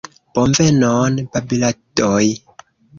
[0.37, 2.27] Bonvenon babiladoj.